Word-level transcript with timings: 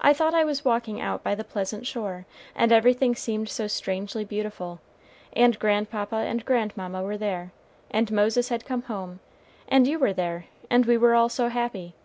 I 0.00 0.12
thought 0.12 0.34
I 0.34 0.44
was 0.44 0.64
walking 0.64 1.00
out 1.00 1.24
by 1.24 1.34
the 1.34 1.42
pleasant 1.42 1.84
shore, 1.84 2.26
and 2.54 2.70
everything 2.70 3.16
seemed 3.16 3.48
so 3.48 3.66
strangely 3.66 4.24
beautiful, 4.24 4.78
and 5.32 5.58
grandpapa 5.58 6.14
and 6.14 6.44
grandmamma 6.44 7.02
were 7.02 7.18
there, 7.18 7.50
and 7.90 8.08
Moses 8.12 8.50
had 8.50 8.64
come 8.64 8.82
home, 8.82 9.18
and 9.66 9.88
you 9.88 9.98
were 9.98 10.12
there, 10.12 10.44
and 10.70 10.86
we 10.86 10.96
were 10.96 11.16
all 11.16 11.28
so 11.28 11.48
happy. 11.48 11.96